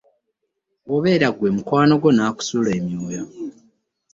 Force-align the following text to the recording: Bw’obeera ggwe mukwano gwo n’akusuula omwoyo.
Bw’obeera 0.85 1.27
ggwe 1.33 1.49
mukwano 1.55 1.93
gwo 2.01 2.09
n’akusuula 2.13 2.69
omwoyo. 2.79 3.23